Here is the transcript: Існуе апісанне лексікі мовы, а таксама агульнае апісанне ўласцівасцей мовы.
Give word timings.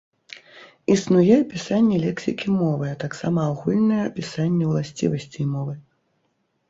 Існуе 0.93 1.35
апісанне 1.43 1.97
лексікі 2.05 2.47
мовы, 2.61 2.85
а 2.93 2.97
таксама 3.03 3.39
агульнае 3.51 4.01
апісанне 4.09 4.65
ўласцівасцей 4.71 5.45
мовы. 5.55 5.73